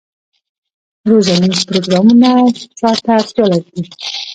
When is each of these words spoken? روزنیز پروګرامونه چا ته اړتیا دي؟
روزنیز 1.09 1.59
پروګرامونه 1.69 2.29
چا 2.79 2.89
ته 3.03 3.11
اړتیا 3.19 3.45
دي؟ 3.51 3.83